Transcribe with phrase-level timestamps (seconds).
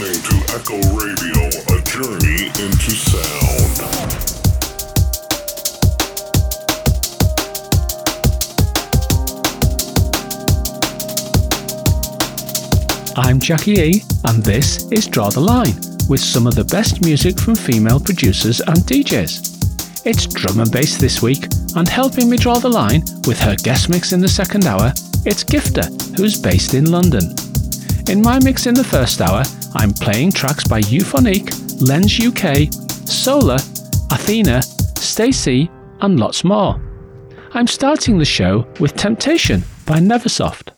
[0.00, 3.80] listening to Echo Radio, a journey into sound.
[13.16, 15.76] I'm Jackie E, and this is Draw the Line,
[16.08, 20.06] with some of the best music from female producers and DJs.
[20.06, 23.88] It's drum and bass this week, and helping me draw the line with her guest
[23.88, 24.92] mix in the second hour,
[25.24, 27.34] it's Gifta, who's based in London.
[28.08, 29.44] In my mix in the first hour,
[29.76, 32.68] I'm playing tracks by Euphonique, Lens UK,
[33.06, 33.58] Solah,
[34.12, 34.62] Athena,
[34.96, 35.68] Stay-C,
[36.00, 36.80] and lots more.
[37.52, 40.73] I'm starting the show with Temptation by Neversoft.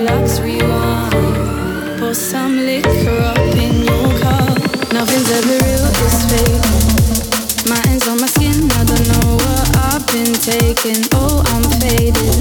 [0.00, 1.98] relax, rewind.
[1.98, 4.56] Pour some liquor up in your cup.
[4.92, 6.64] Nothing's ever real, it's fake.
[7.68, 11.04] My hands on my skin, I don't know what I've been taking.
[11.12, 12.32] Oh, I'm faded.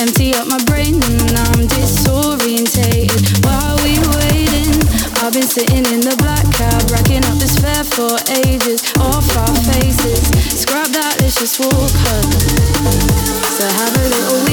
[0.00, 3.44] Empty up my brain and I'm disorientated.
[3.44, 4.72] While we waiting,
[5.20, 8.16] I've been sitting in the black cab, racking up this fare for
[8.46, 8.80] ages.
[8.96, 10.20] Off our faces,
[10.56, 12.32] scrub that, let's just walk home.
[13.58, 14.49] So have a little.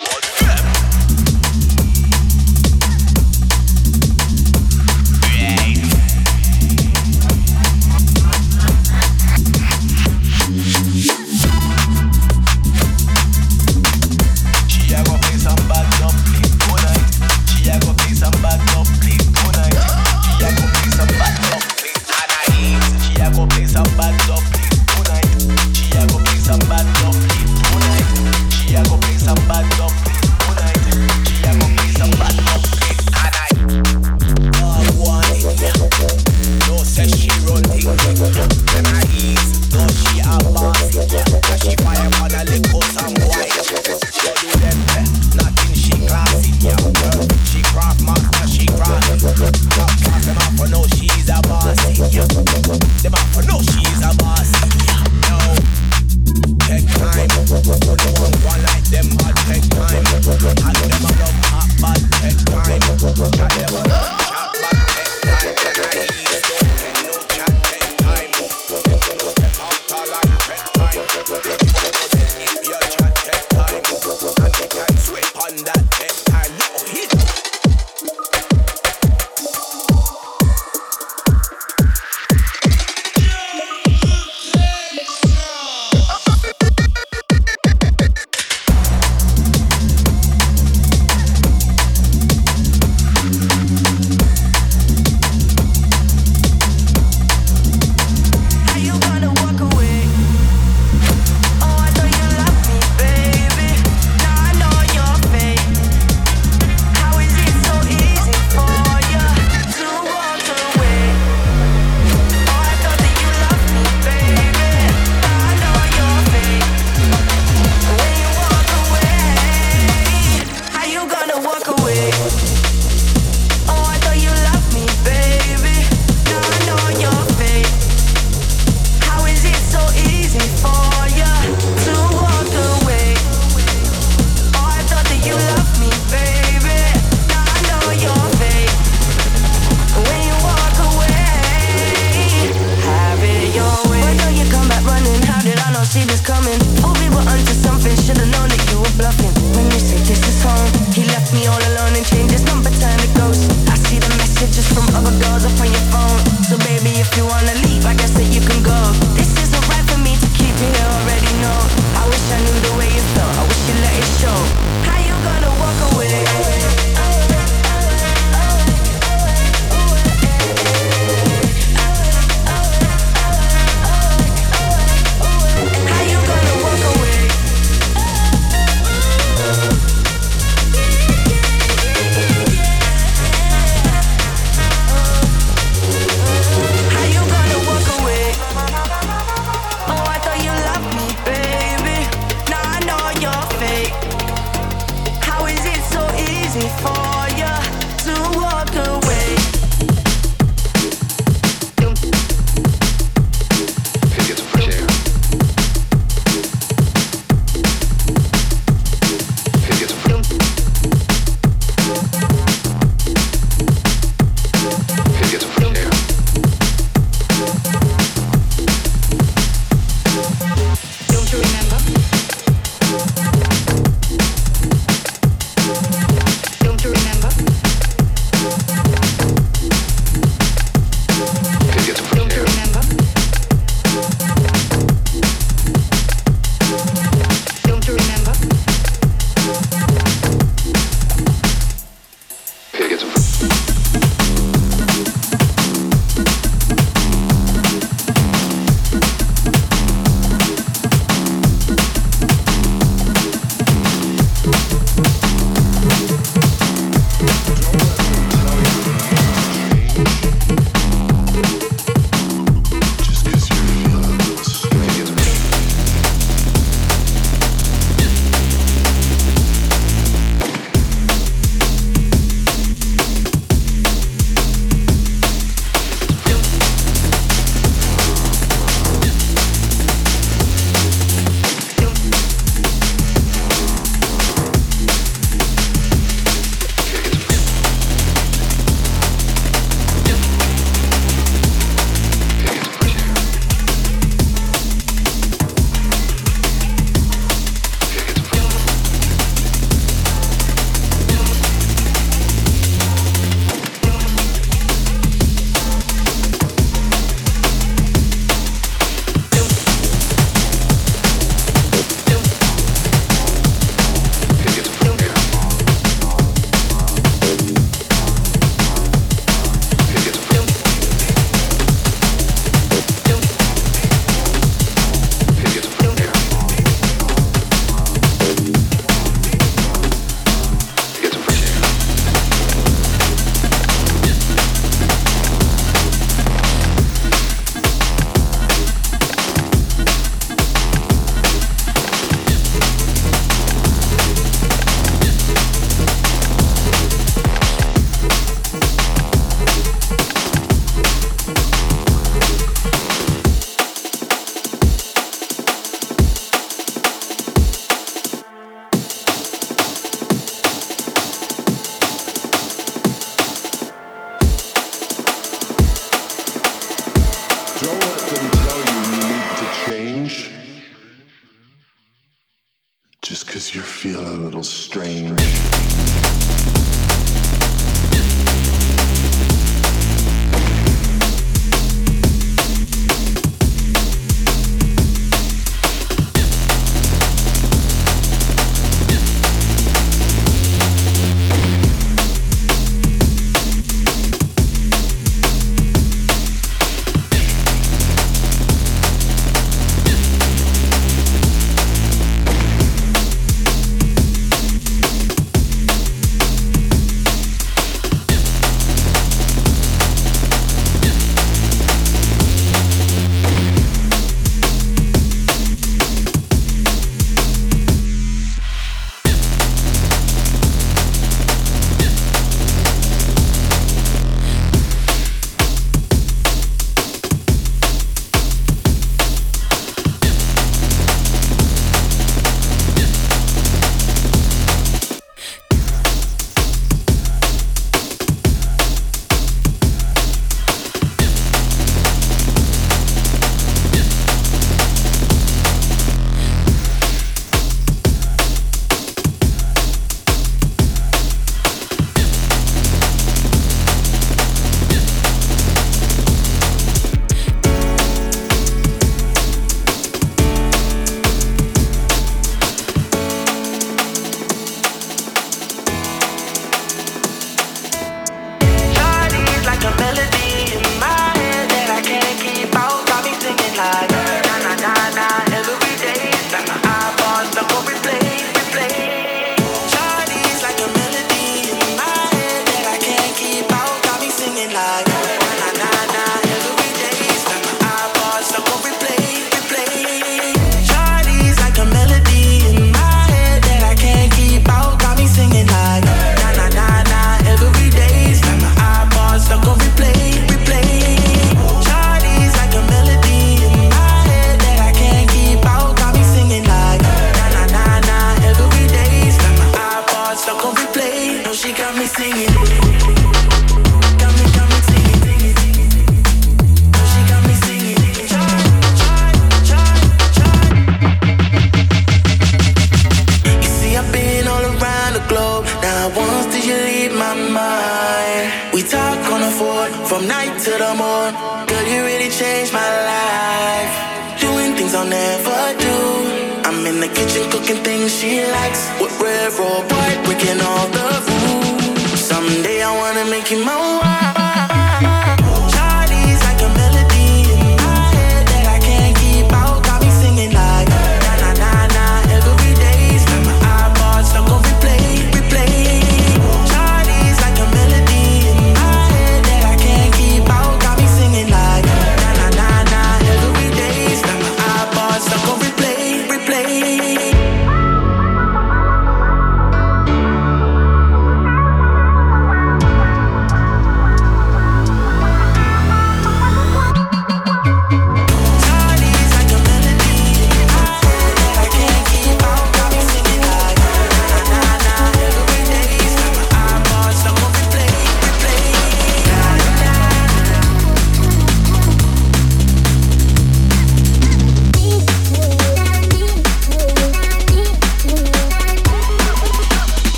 [0.00, 0.49] baddest.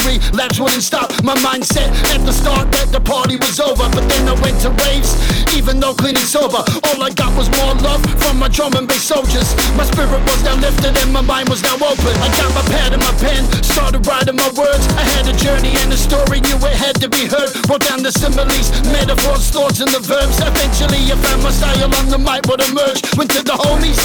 [0.00, 0.60] After cycle.
[0.60, 1.08] Wouldn't stop.
[1.24, 4.68] My mindset at the start that the party was over, but then I went to
[4.84, 5.16] raves,
[5.56, 6.60] even though clean and sober.
[6.84, 9.56] All I got was more love from my drum and bass soldiers.
[9.72, 12.12] My spirit was now lifted and my mind was now open.
[12.20, 14.84] I got my pad and my pen, started writing my words.
[15.00, 17.48] I had a journey and a story, knew it had to be heard.
[17.64, 20.44] Wrote down the similes, metaphors, thoughts, and the verbs.
[20.44, 23.00] Eventually, I found my style on the mic would emerge.
[23.16, 23.96] Went to the homies,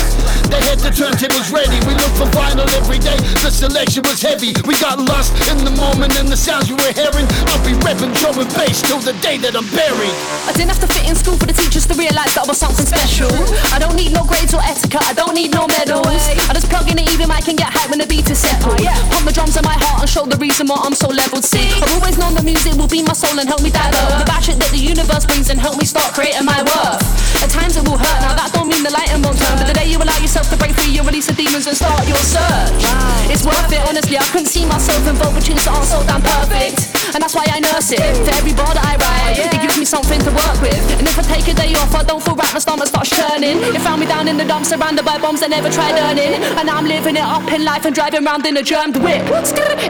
[0.48, 1.76] they had the turntables ready.
[1.84, 4.56] We looked for vinyl every day, the selection was heavy.
[4.64, 7.27] We got lost in the moment and the sounds you were hearing.
[7.53, 10.15] I'll be repping drum and bass till the day that I'm buried.
[10.49, 12.57] I didn't have to fit in school for the teachers to realize that I was
[12.57, 13.29] something special.
[13.69, 16.25] I don't need no grades or etiquette, I don't need no medals.
[16.49, 18.81] I just plug in the evening mic and get hype when the beat is settled.
[19.13, 21.45] Pump the drums in my heart and show the reason why I'm so leveled.
[21.45, 24.09] See, I've always known that music will be my soul and help me die low.
[24.17, 27.01] The shit that the universe brings and help me start creating my worth.
[27.41, 29.57] At times it will hurt, now that don't mean the light won't turn.
[29.57, 32.05] But the day you allow yourself to break free, you release the demons and start
[32.05, 32.86] your search.
[33.29, 34.17] It's worth it, honestly.
[34.17, 36.93] I couldn't see myself involved with tunes so damn perfect.
[37.15, 38.03] And that's why I nurse it.
[38.28, 40.80] For every bar that I write, it gives me something to work with.
[40.99, 43.63] And if I take a day off, I don't feel right, my stomach starts churning.
[43.71, 46.43] It found me down in the dumps, surrounded by bombs I never tried earning.
[46.59, 49.23] And now I'm living it up in life and driving around in a germed whip.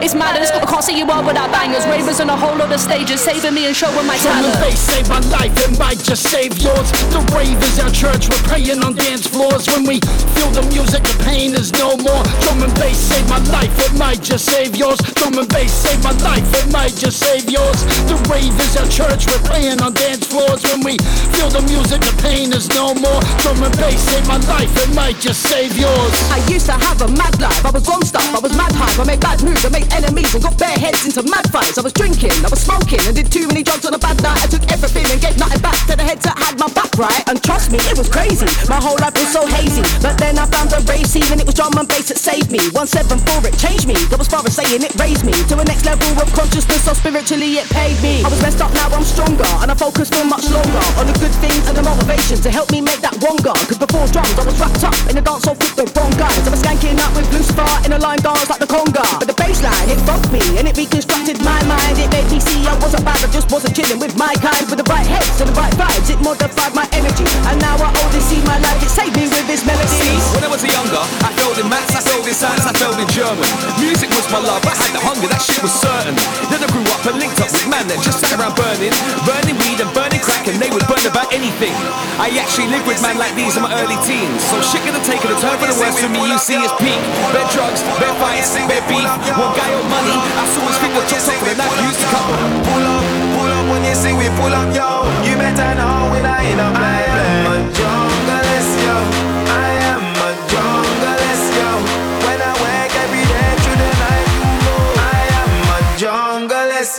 [0.02, 1.84] It's madness, I can't see you all without bangers.
[1.86, 4.62] Ravers on a whole lot of stages, saving me and showing my Drum and talent.
[4.62, 6.90] bass saved my life, it might just save yours.
[7.10, 9.66] The rave is our church, we're praying on dance floors.
[9.66, 9.98] When we
[10.38, 12.22] feel the music, the pain is no more.
[12.46, 15.02] Drum and bass saved my life, it might just save yours.
[15.18, 17.84] Drum and bass saved my life, it might just save yours.
[18.08, 20.64] The rave is our church, we're playing on dance floors.
[20.64, 20.96] When we
[21.36, 23.20] feel the music, the pain is no more.
[23.44, 26.12] Drum and bass saved my life, it might just save yours.
[26.32, 27.64] I used to have a mad life.
[27.64, 28.26] I was wrong stuff.
[28.32, 28.98] I was mad hype.
[28.98, 29.64] I made bad moves.
[29.64, 31.78] I made enemies and got bare heads into mad fights.
[31.78, 32.32] I was drinking.
[32.40, 34.40] I was smoking and did too many drugs on a bad night.
[34.40, 37.22] I took everything and gave nothing back to the heads that had my back right.
[37.28, 38.48] And trust me, it was crazy.
[38.68, 39.84] My whole life was so hazy.
[40.00, 42.60] But then I found a race even it was drum and bass that saved me.
[42.72, 43.94] One seven four it changed me.
[44.08, 46.86] Go as far as saying it raised me to a next level of consciousness.
[46.86, 48.22] So spiritually it paid me.
[48.24, 48.72] I was messed up.
[48.72, 51.82] Now I'm stronger and I focus for much longer on the good things and the
[51.82, 53.52] motivation to help me make that longer.
[53.66, 56.42] Cause before drums I was wrapped up in a dance thick with wrong guys.
[56.46, 59.04] I was skanking out with Lucifer in a line dance like the conga.
[59.18, 61.98] But the bass line, it broke me and it reconstructed my mind.
[61.98, 64.64] It made me see I wasn't bad, I just wasn't chilling with my kind.
[64.70, 67.26] With the right heads and the right vibes, it modified my energy.
[67.48, 70.14] And now I only see my life, it saved me with this melody.
[70.34, 73.08] When I was younger, I failed in maths, I failed in science, I failed in
[73.10, 73.46] German.
[73.80, 76.18] Music was my love, I had the hunger, that shit was certain.
[76.50, 78.90] Then I grew up and linked up with man that just sat around burning,
[79.22, 81.70] burning weed and burning crack, and they would burn about anything.
[82.18, 85.22] I actually lived with man like these in my early teens, so shit gonna take
[85.22, 86.26] a turn for the worse for me.
[86.26, 86.98] You see his peak,
[87.30, 89.06] bare drugs, bare fights, bare beef.
[89.38, 92.08] One guy on money, I saw his finger chopped off with a knife used to
[92.10, 92.26] cut.
[92.66, 93.04] Pull up,
[93.38, 95.06] pull up when you see we pull up, yo.
[95.22, 97.75] You better know when I ain't a play.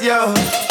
[0.01, 0.66] Yo.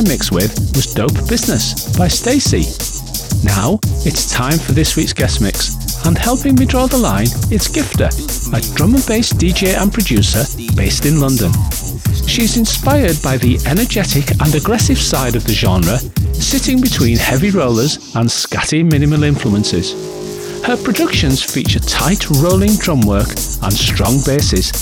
[0.00, 2.64] I finished my mix with was Dope Business by Stay-C.
[3.44, 7.68] Now, it's time for this week's guest mix, and helping me draw the line, it's
[7.68, 8.08] Gifta,
[8.48, 10.44] a drum and bass DJ and producer
[10.74, 11.52] based in London.
[12.26, 15.98] She's inspired by the energetic and aggressive side of the genre,
[16.32, 19.92] sitting between heavy rollers and scatty minimal influences.
[20.64, 24.72] Her productions feature tight rolling drum work and strong basses,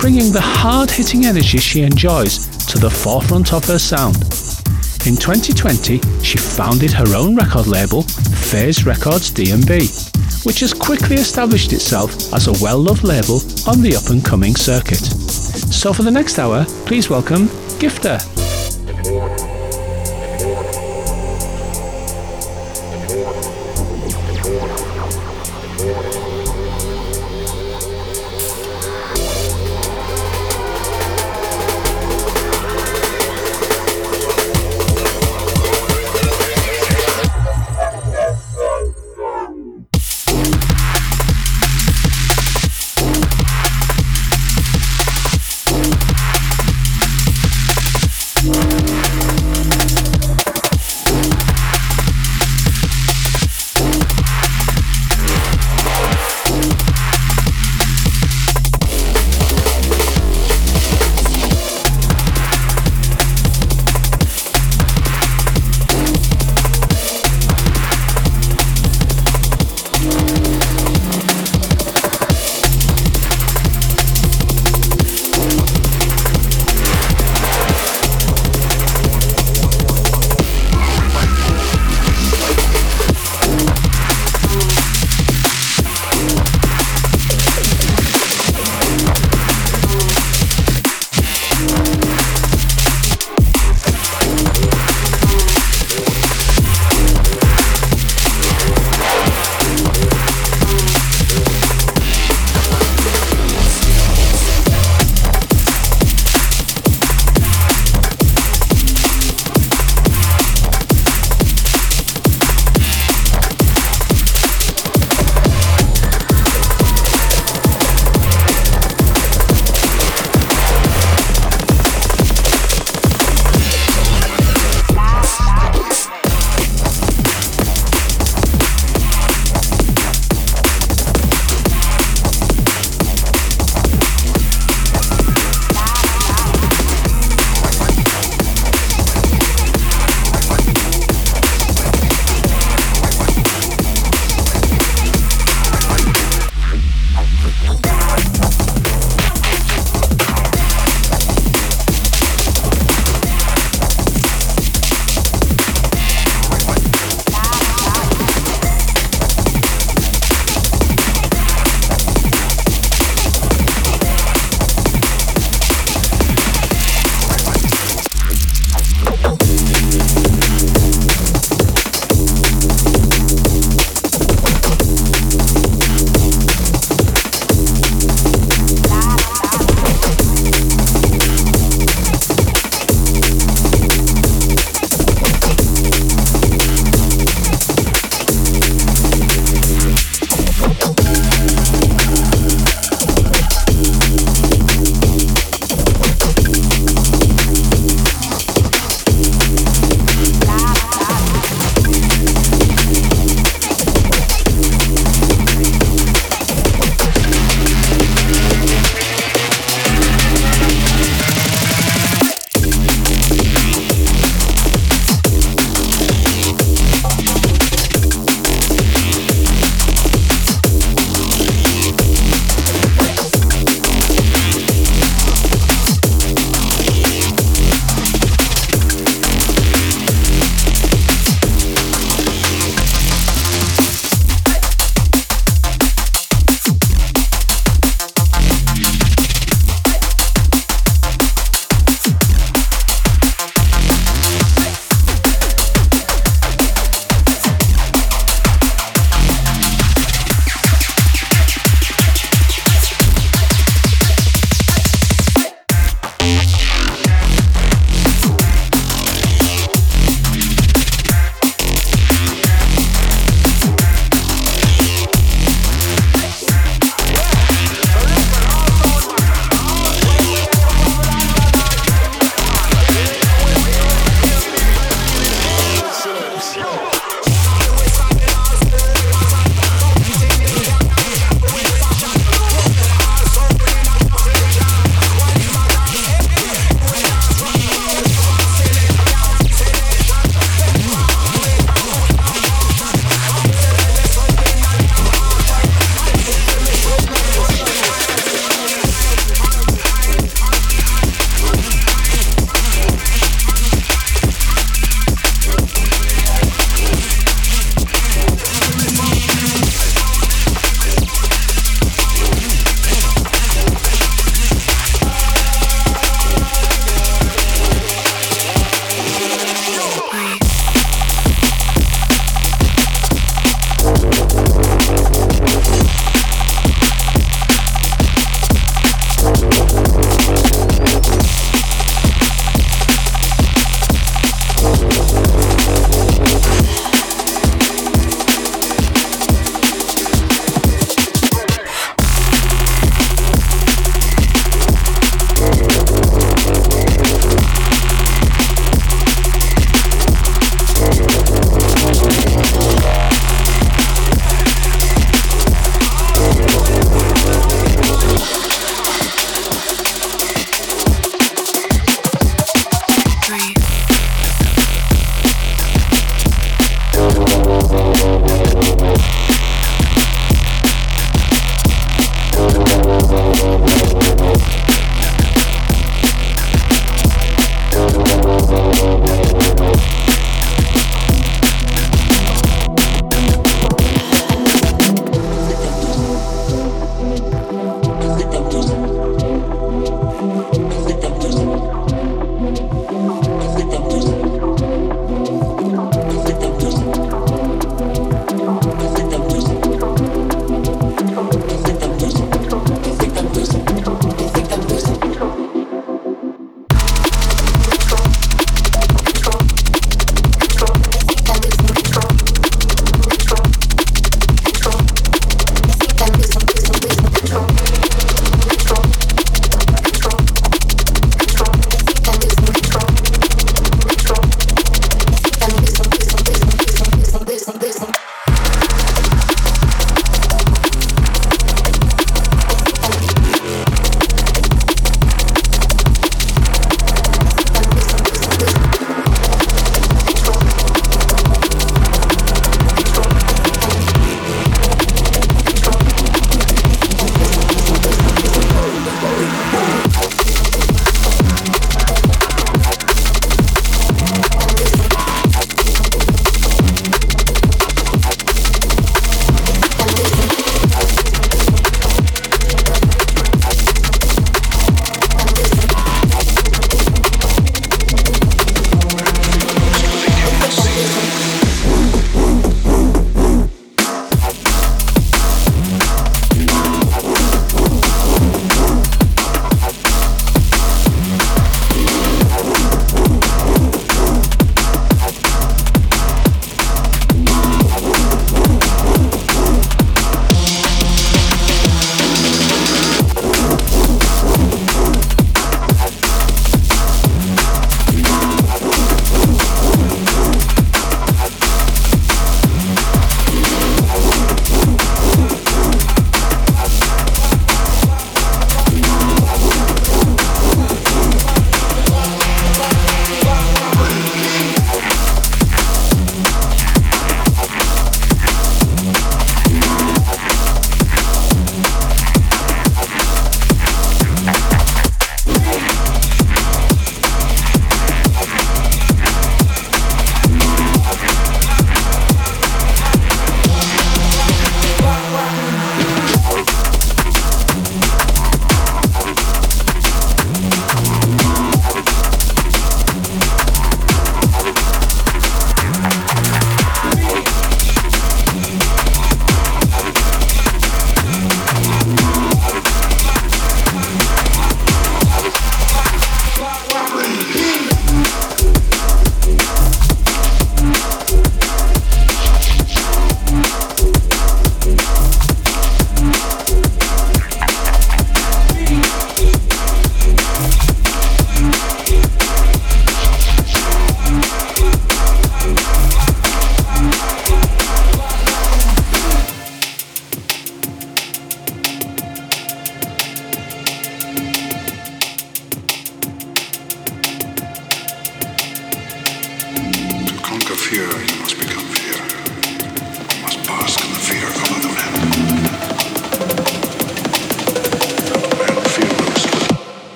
[0.00, 4.37] bringing the hard hitting energy she enjoys to the forefront of her sound.
[5.06, 11.72] In 2020, she founded her own record label, Phase Records DNB, which has quickly established
[11.72, 13.36] itself as a well-loved label
[13.66, 15.04] on the up-and-coming circuit.
[15.72, 18.37] So for the next hour, please welcome Gifta.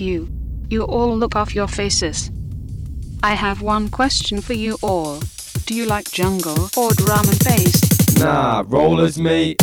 [0.00, 0.28] You.
[0.68, 2.30] You all look off your faces.
[3.22, 5.20] I have one question for you all.
[5.66, 8.18] Do you like jungle or drum and bass?
[8.18, 9.60] Nah, rollers, mate.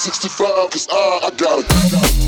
[0.00, 2.19] 365, cause I, I got it.